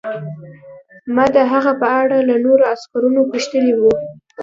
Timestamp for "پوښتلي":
3.31-3.73